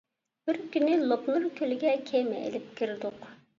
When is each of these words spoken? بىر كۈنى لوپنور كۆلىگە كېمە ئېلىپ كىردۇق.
بىر 0.49 0.57
كۈنى 0.75 0.95
لوپنور 1.11 1.45
كۆلىگە 1.61 1.93
كېمە 2.09 2.43
ئېلىپ 2.47 2.75
كىردۇق. 2.83 3.33